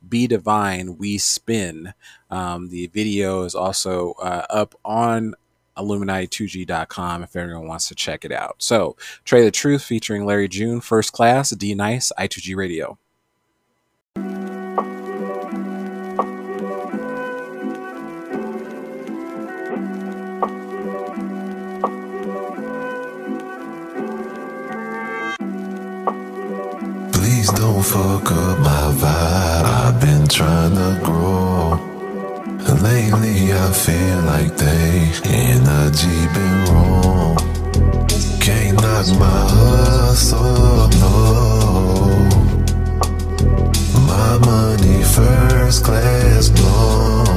B. 0.09 0.26
Divine, 0.26 0.97
We 0.99 1.19
Spin. 1.19 1.95
Um, 2.30 2.69
the 2.69 2.87
video 2.88 3.42
is 3.42 3.54
also 3.54 4.14
uh, 4.23 4.47
up 4.50 4.75
on 4.85 5.35
Illuminati2G.com 5.76 7.23
if 7.23 7.37
anyone 7.37 7.66
wants 7.66 7.88
to 7.88 7.95
check 7.95 8.25
it 8.25 8.33
out. 8.33 8.57
So, 8.59 8.97
Trae 9.25 9.42
Tha 9.42 9.50
Truth 9.50 9.83
featuring 9.83 10.25
Larry 10.25 10.49
June, 10.49 10.80
First 10.80 11.12
Class, 11.12 11.50
D 11.50 11.75
Nice, 11.75 12.12
I2G 12.19 12.57
Radio. 12.57 12.99
Don't 27.57 27.83
fuck 27.83 28.30
up 28.33 28.59
my 28.59 28.92
vibe. 29.00 29.64
I've 29.64 30.00
been 30.00 30.26
trying 30.28 30.75
to 30.75 31.00
grow. 31.02 31.90
Lately 32.83 33.52
I 33.52 33.73
feel 33.73 34.21
like 34.23 34.57
they 34.57 35.11
energy 35.25 36.21
been 36.35 36.64
wrong. 36.66 37.37
Can't 38.40 38.80
knock 38.80 39.07
my 39.19 39.40
hustle, 39.57 40.88
no. 41.02 41.19
My 44.07 44.38
money 44.45 45.02
first 45.02 45.85
class 45.85 46.49
blown. 46.49 47.30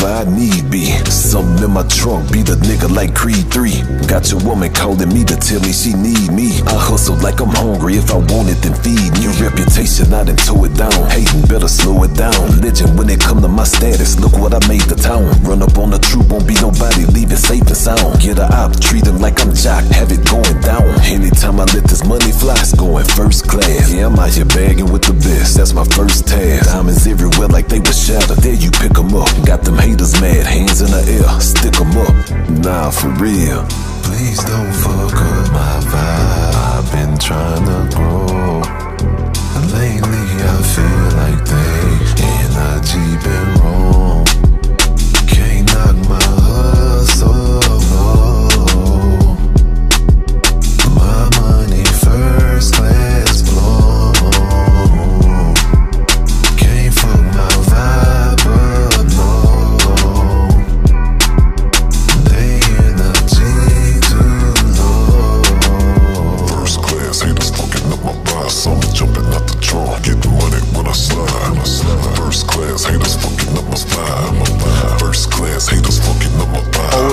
Streets, 0.00 0.06
I'm 0.06 0.83
Something 1.34 1.66
in 1.66 1.74
my 1.74 1.82
trunk, 1.90 2.30
be 2.30 2.46
the 2.46 2.54
nigga 2.62 2.86
like 2.94 3.10
Creed 3.10 3.50
3. 3.50 4.06
Got 4.06 4.30
your 4.30 4.38
woman 4.46 4.70
calling 4.70 5.10
me 5.10 5.26
to 5.26 5.34
tell 5.34 5.58
me 5.66 5.74
she 5.74 5.90
need 5.90 6.30
me. 6.30 6.62
I 6.62 6.78
hustle 6.78 7.18
like 7.26 7.42
I'm 7.42 7.50
hungry, 7.50 7.98
if 7.98 8.06
I 8.14 8.22
want 8.30 8.54
it, 8.54 8.62
then 8.62 8.70
feed 8.86 9.10
me. 9.18 9.26
Your 9.26 9.34
reputation, 9.42 10.14
I 10.14 10.22
done 10.22 10.38
tore 10.38 10.70
it 10.70 10.78
down. 10.78 10.94
Hating, 11.10 11.50
better 11.50 11.66
slow 11.66 12.06
it 12.06 12.14
down. 12.14 12.38
Legend 12.62 12.94
when 12.94 13.10
it 13.10 13.18
come 13.18 13.42
to 13.42 13.50
my 13.50 13.66
status, 13.66 14.14
look 14.22 14.38
what 14.38 14.54
I 14.54 14.62
made 14.70 14.86
the 14.86 14.94
town. 14.94 15.26
Run 15.42 15.58
up 15.58 15.74
on 15.74 15.90
the 15.90 15.98
troop, 15.98 16.30
won't 16.30 16.46
be 16.46 16.54
nobody, 16.62 17.02
leave 17.10 17.34
it 17.34 17.42
safe 17.42 17.66
and 17.66 17.74
sound. 17.74 18.22
Get 18.22 18.38
a 18.38 18.46
op, 18.54 18.78
treat 18.78 19.02
him 19.02 19.18
like 19.18 19.42
I'm 19.42 19.50
Jock, 19.58 19.82
have 19.90 20.14
it 20.14 20.22
going 20.30 20.62
down. 20.62 20.86
Anytime 21.02 21.58
I 21.58 21.66
let 21.74 21.82
this 21.90 22.06
money 22.06 22.30
fly, 22.30 22.54
it's 22.62 22.78
going 22.78 23.10
first 23.18 23.50
class. 23.50 23.90
Yeah, 23.90 24.06
I'm 24.06 24.14
out 24.22 24.30
here 24.30 24.46
bagging 24.46 24.86
with 24.86 25.02
the 25.02 25.18
best, 25.18 25.58
that's 25.58 25.74
my 25.74 25.82
first 25.98 26.30
task. 26.30 26.70
Diamonds 26.70 27.02
everywhere 27.10 27.50
like 27.50 27.66
they 27.66 27.82
were 27.82 27.90
shattered, 27.90 28.38
there 28.38 28.54
you 28.54 28.70
pick 28.70 28.94
'em 28.94 29.10
up. 29.18 29.26
Got 29.42 29.66
them 29.66 29.82
haters 29.82 30.14
mad, 30.22 30.46
hands 30.46 30.78
in 30.78 30.94
the 30.94 31.02
air, 31.10 31.23
stick 31.40 31.80
'em 31.80 31.96
up. 31.96 32.14
Nah, 32.64 32.90
for 32.90 33.08
real. 33.22 33.64
Please 34.02 34.42
don't 34.44 34.72
fuck 34.72 35.12
up 35.12 35.33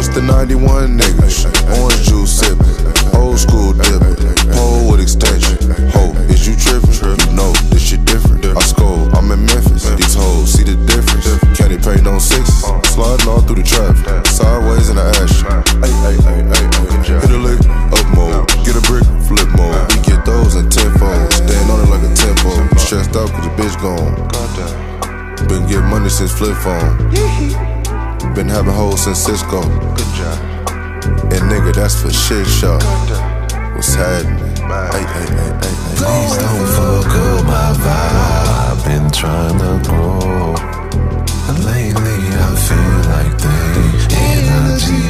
it's 0.02 0.10
the 0.10 0.22
91 0.22 0.98
niggas. 0.98 1.46
Orange 1.78 2.02
juice 2.10 2.34
sipping. 2.42 2.74
Old 3.14 3.38
school 3.38 3.74
dipping. 3.74 4.18
Pole 4.50 4.90
with 4.90 5.00
extension. 5.00 5.62
Ho, 5.94 6.10
is 6.26 6.42
you 6.50 6.58
tripping? 6.58 6.90
You 7.30 7.38
know, 7.38 7.54
this 7.70 7.86
shit 7.86 8.04
different. 8.06 8.42
I 8.46 8.62
scold, 8.66 9.14
I'm 9.14 9.30
in 9.30 9.46
Memphis. 9.46 9.86
These 9.94 10.18
hoes 10.18 10.54
see 10.54 10.66
the 10.66 10.74
difference. 10.90 11.30
Candy 11.54 11.78
paint 11.78 12.08
on 12.10 12.20
sixes. 12.20 12.66
Sliding 12.90 13.30
all 13.30 13.46
through 13.46 13.62
the 13.62 13.68
traffic. 13.68 14.26
Sideways 14.26 14.90
in 14.90 14.98
the 14.98 15.06
ash. 15.22 15.38
Ay, 15.86 15.94
ay, 16.10 16.18
ay, 16.26 16.42
ay. 16.50 16.66
Hit 17.06 17.30
a 17.30 17.38
lick, 17.38 17.62
up 17.94 18.08
mode. 18.18 18.50
Get 18.66 18.74
a 18.74 18.84
brick, 18.90 19.06
flip 19.30 19.50
mode. 19.54 19.86
We 19.94 20.02
get 20.02 20.26
those 20.26 20.58
in 20.58 20.66
tenfold. 20.70 21.30
Stand 21.30 21.70
on 21.70 21.78
it 21.78 21.90
like 21.94 22.02
a 22.02 22.12
tempo. 22.18 22.50
Stressed 22.82 23.14
out 23.14 23.30
cause 23.30 23.46
the 23.46 23.54
bitch 23.54 23.78
gone. 23.78 24.18
Been 25.46 25.68
getting 25.70 25.86
money 25.86 26.10
since 26.10 26.34
flip 26.34 26.58
phone. 26.58 27.81
Been 28.36 28.48
having 28.48 28.74
hoes 28.74 29.04
since 29.04 29.20
Cisco. 29.20 29.62
Good 29.62 30.14
job. 30.16 30.40
And 31.34 31.44
nigga, 31.52 31.74
that's 31.76 32.02
for 32.02 32.12
shit 32.12 32.48
show. 32.48 32.80
What's 33.76 33.94
happening? 33.94 34.56
Hey, 34.56 35.04
hey, 35.04 35.28
hey, 35.28 35.36
hey, 35.36 35.52
hey. 35.60 35.96
Please 36.00 36.38
don't 36.38 36.68
fuck 36.76 37.12
up 37.12 37.46
my 37.46 37.74
vibe. 37.84 38.72
I've 38.72 38.82
been 38.86 39.12
trying 39.12 39.60
to 39.60 39.90
grow. 39.90 40.56
Lately 41.66 42.20
I 42.34 42.56
feel 42.56 43.00
like 43.12 43.36
they 43.38 44.16
energy 44.16 45.04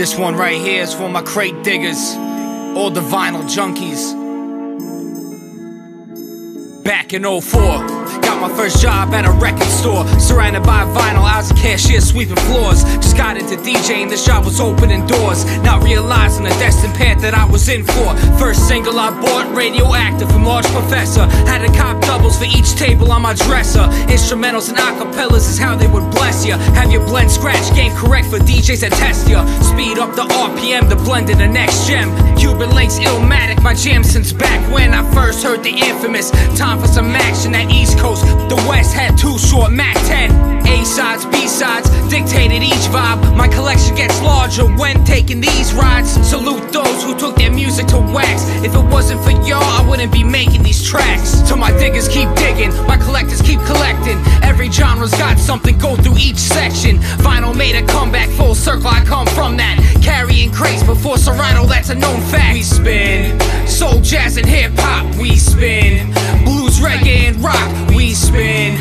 This 0.00 0.16
one 0.16 0.34
right 0.34 0.58
here 0.58 0.82
is 0.82 0.94
for 0.94 1.10
my 1.10 1.20
crate 1.20 1.62
diggers, 1.62 2.14
all 2.74 2.88
the 2.88 3.02
vinyl 3.02 3.42
junkies. 3.42 4.16
Back 6.82 7.12
in 7.12 7.22
04. 7.22 7.60
Got 8.22 8.40
my 8.40 8.48
first 8.56 8.80
job 8.80 9.12
at 9.12 9.26
a 9.26 9.30
record 9.32 9.68
store. 9.68 10.06
Surrounded 10.18 10.62
by 10.62 10.84
vinyl, 10.84 11.28
I 11.28 11.36
was 11.36 11.50
a 11.50 11.54
cashier 11.54 12.00
sweeping 12.00 12.36
floors. 12.48 12.82
Just 13.04 13.18
got 13.18 13.36
into 13.36 13.56
DJing, 13.56 14.08
this 14.08 14.24
job 14.24 14.46
was 14.46 14.58
opening 14.58 15.06
doors. 15.06 15.44
Not 15.62 15.82
realizing 15.84 16.44
the 16.44 16.50
destined 16.56 16.94
path 16.94 17.20
that 17.20 17.34
I 17.34 17.44
was 17.44 17.68
in 17.68 17.84
for. 17.84 18.16
First 18.38 18.66
single 18.66 18.98
I 18.98 19.10
bought, 19.20 19.54
radioactive 19.54 20.32
from 20.32 20.44
Large 20.44 20.66
Professor. 20.68 21.26
Had 21.44 21.58
to 21.66 21.72
cop 21.76 22.00
doubles 22.02 22.38
for 22.38 22.46
each 22.46 22.74
table 22.76 23.12
on 23.12 23.20
my 23.20 23.34
dresser. 23.34 23.84
Instrumentals 24.08 24.70
and 24.70 24.78
acapellas 24.78 25.48
is 25.50 25.58
how 25.58 25.76
they 25.76 25.86
would 25.86 26.10
bless 26.10 26.46
you. 26.46 26.54
Have 26.72 26.90
your 26.90 27.04
blend 27.04 27.30
scratch 27.30 27.70
game 27.90 27.96
correct 27.96 28.28
for 28.28 28.38
DJs 28.38 28.80
that 28.80 28.92
test 28.92 29.28
you. 29.28 29.38
Speed 29.62 29.98
up 29.98 30.14
the 30.14 30.22
RPM 30.22 30.88
to 30.88 30.96
blend 30.96 31.30
in 31.30 31.38
the 31.38 31.46
next 31.46 31.86
gem. 31.86 32.10
Cuban 32.36 32.70
links, 32.74 32.98
Illmatic, 32.98 33.62
my 33.62 33.74
jam 33.74 34.04
since 34.04 34.32
back 34.32 34.60
when 34.72 34.94
I 34.94 35.08
first 35.12 35.42
heard 35.42 35.62
the 35.62 35.70
infamous. 35.70 36.30
Time 36.58 36.80
for 36.80 36.86
some 36.86 37.14
action 37.14 37.54
at 37.54 37.70
East 37.70 37.98
Coast. 37.98 38.24
The 38.48 38.56
West 38.68 38.94
had 38.94 39.16
Too 39.18 39.38
Short 39.38 39.72
Mac 39.72 39.96
10. 40.06 40.59
A 40.70 40.84
sides, 40.84 41.26
B 41.26 41.48
sides, 41.48 41.90
dictated 42.08 42.62
each 42.62 42.86
vibe. 42.94 43.36
My 43.36 43.48
collection 43.48 43.96
gets 43.96 44.20
larger 44.22 44.64
when 44.64 45.04
taking 45.04 45.40
these 45.40 45.74
rides. 45.74 46.10
Salute 46.26 46.72
those 46.72 47.02
who 47.02 47.18
took 47.18 47.34
their 47.36 47.50
music 47.50 47.86
to 47.88 47.98
wax. 47.98 48.44
If 48.64 48.74
it 48.74 48.84
wasn't 48.94 49.20
for 49.24 49.32
y'all, 49.46 49.62
I 49.62 49.84
wouldn't 49.88 50.12
be 50.12 50.22
making 50.22 50.62
these 50.62 50.82
tracks. 50.86 51.30
So 51.48 51.56
my 51.56 51.72
diggers 51.78 52.08
keep 52.08 52.28
digging, 52.36 52.70
my 52.86 52.96
collectors 52.96 53.42
keep 53.42 53.60
collecting. 53.66 54.18
Every 54.42 54.70
genre's 54.70 55.10
got 55.12 55.38
something, 55.38 55.76
go 55.78 55.96
through 55.96 56.18
each 56.18 56.38
section. 56.38 56.98
Vinyl 57.18 57.56
made 57.56 57.74
a 57.74 57.84
comeback, 57.86 58.28
full 58.30 58.54
circle, 58.54 58.88
I 58.88 59.04
come 59.04 59.26
from 59.26 59.56
that. 59.56 59.76
Carrying 60.02 60.52
craze 60.52 60.84
before 60.84 61.18
Serato, 61.18 61.66
that's 61.66 61.90
a 61.90 61.94
known 61.94 62.20
fact. 62.30 62.54
We 62.54 62.62
spin 62.62 63.40
soul, 63.66 64.00
jazz, 64.00 64.36
and 64.36 64.46
hip 64.46 64.72
hop. 64.76 65.14
We 65.16 65.36
spin 65.36 66.12
blues, 66.44 66.78
reggae, 66.78 67.28
and 67.28 67.36
rock. 67.42 67.70
We 67.90 68.14
spin 68.14 68.78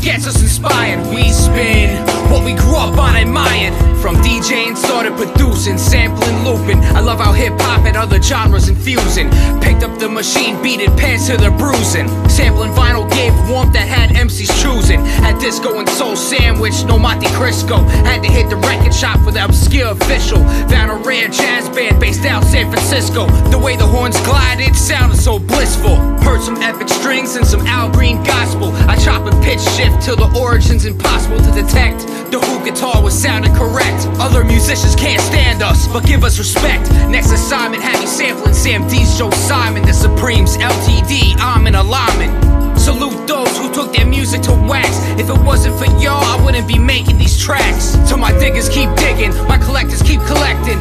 gets 0.00 0.26
us 0.26 0.40
inspired. 0.40 1.06
We 1.14 1.30
spin 1.30 2.06
what 2.30 2.44
we 2.44 2.54
grew 2.54 2.76
up 2.76 2.96
on 2.98 3.16
admired. 3.16 3.74
From 4.00 4.16
DJing, 4.16 4.78
started 4.78 5.14
producing, 5.16 5.76
sampling, 5.76 6.42
looping. 6.42 6.78
I 6.96 7.00
love 7.00 7.20
how 7.20 7.34
hip 7.34 7.52
hop 7.60 7.84
and 7.84 7.98
other 7.98 8.20
genres 8.22 8.70
infusing. 8.70 9.28
Picked 9.60 9.82
up 9.82 9.98
the 9.98 10.08
machine, 10.08 10.60
beat 10.62 10.80
it, 10.80 10.88
pants 10.96 11.26
to 11.26 11.36
the 11.36 11.50
bruising. 11.50 12.08
Sampling 12.30 12.72
vinyl 12.72 13.10
gave 13.10 13.34
warmth 13.50 13.74
that 13.74 13.86
had 13.86 14.16
MCs 14.16 14.48
choosing. 14.62 15.04
Had 15.04 15.38
disco 15.38 15.78
and 15.78 15.88
soul 15.90 16.16
sandwich, 16.16 16.82
no 16.86 16.98
Monte 16.98 17.28
Cristo. 17.34 17.76
Had 18.08 18.22
to 18.22 18.30
hit 18.30 18.48
the 18.48 18.56
record 18.56 18.94
shop 18.94 19.20
for 19.20 19.32
the 19.32 19.44
obscure 19.44 19.90
official. 19.90 20.38
Found 20.72 20.90
a 20.90 20.94
rare 20.94 21.28
jazz 21.28 21.68
band 21.68 22.00
based 22.00 22.24
out 22.24 22.42
San 22.44 22.70
Francisco. 22.72 23.26
The 23.50 23.58
way 23.58 23.76
the 23.76 23.86
horns 23.86 24.18
glided 24.22 24.74
sounded 24.76 25.18
so 25.18 25.38
blissful. 25.38 25.96
Heard 26.24 26.40
some 26.40 26.56
epic 26.62 26.88
strings 26.88 27.36
and 27.36 27.46
some 27.46 27.66
Al 27.66 27.90
Green 27.90 28.22
gospel. 28.24 28.72
I 28.88 28.96
chop 28.96 29.30
and 29.30 29.44
pitch 29.44 29.60
shift 29.60 29.89
till 30.00 30.16
the 30.16 30.30
origins 30.38 30.84
impossible 30.84 31.38
to 31.38 31.50
detect. 31.52 32.06
The 32.30 32.38
who 32.38 32.64
guitar 32.64 33.02
was 33.02 33.14
sounding 33.14 33.54
correct. 33.54 34.06
Other 34.20 34.44
musicians 34.44 34.94
can't 34.94 35.20
stand 35.20 35.62
us, 35.62 35.88
but 35.88 36.04
give 36.04 36.24
us 36.24 36.38
respect. 36.38 36.90
Next 37.08 37.32
assignment, 37.32 37.82
have 37.82 38.00
you 38.00 38.06
sampling 38.06 38.54
Sam 38.54 38.86
Dees 38.88 39.18
Joe 39.18 39.30
Simon, 39.30 39.82
the 39.82 39.92
Supremes, 39.92 40.56
LTD, 40.56 41.36
I'm 41.38 41.66
an 41.66 41.74
alignment. 41.74 42.60
Salute 42.80 43.26
those 43.28 43.58
who 43.58 43.70
took 43.74 43.92
their 43.92 44.06
music 44.06 44.40
to 44.40 44.52
wax. 44.52 44.88
If 45.20 45.28
it 45.28 45.38
wasn't 45.44 45.76
for 45.78 45.84
y'all, 46.00 46.24
I 46.24 46.42
wouldn't 46.42 46.66
be 46.66 46.78
making 46.78 47.18
these 47.18 47.38
tracks. 47.38 47.92
So 48.08 48.16
my 48.16 48.32
diggers 48.38 48.70
keep 48.70 48.88
digging, 48.96 49.36
my 49.46 49.58
collectors 49.58 50.00
keep 50.00 50.20
collecting. 50.22 50.78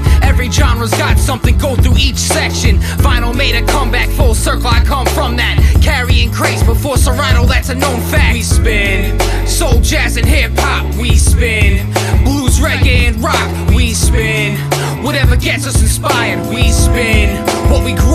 Genre's 0.51 0.91
got 0.91 1.17
something, 1.17 1.57
go 1.57 1.75
through 1.75 1.97
each 1.97 2.17
section. 2.17 2.77
Vinyl 3.03 3.35
made 3.35 3.55
a 3.55 3.65
comeback, 3.65 4.09
full 4.09 4.35
circle, 4.35 4.67
I 4.67 4.83
come 4.83 5.05
from 5.07 5.35
that. 5.37 5.57
Carrying 5.81 6.31
craze 6.31 6.63
before 6.63 6.97
Serato, 6.97 7.45
that's 7.45 7.69
a 7.69 7.75
known 7.75 8.01
fact. 8.09 8.33
We 8.33 8.41
spin 8.41 9.19
soul, 9.47 9.79
jazz, 9.81 10.17
and 10.17 10.25
hip 10.25 10.51
hop. 10.55 10.93
We 10.95 11.15
spin 11.15 11.85
blues, 12.23 12.59
reggae, 12.59 13.07
and 13.07 13.21
rock. 13.23 13.49
We 13.75 13.93
spin 13.93 14.57
whatever 15.03 15.35
gets 15.35 15.67
us 15.67 15.81
inspired. 15.81 16.47
We 16.49 16.69
spin 16.71 17.45
what 17.69 17.83
we 17.85 17.93
grew 17.93 18.09